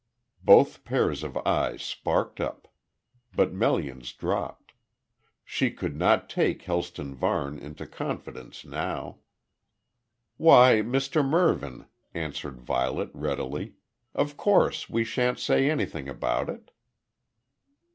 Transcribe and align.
Both 0.43 0.83
pairs 0.83 1.21
of 1.21 1.37
eyes 1.45 1.83
sparked 1.83 2.39
up. 2.39 2.67
But 3.35 3.53
Melian's 3.53 4.13
dropped. 4.13 4.73
She 5.45 5.69
could 5.69 5.95
not 5.95 6.27
take 6.27 6.63
Helston 6.63 7.13
Varne 7.13 7.59
into 7.59 7.85
confidence 7.85 8.65
now. 8.65 9.19
"Why, 10.37 10.77
Mr 10.81 11.23
Mervyn," 11.23 11.85
answered 12.15 12.59
Violet, 12.61 13.11
readily, 13.13 13.75
"of 14.15 14.37
course 14.37 14.89
we 14.89 15.03
shan't 15.03 15.37
say 15.37 15.69
anything 15.69 16.09
about 16.09 16.49
it." 16.49 16.71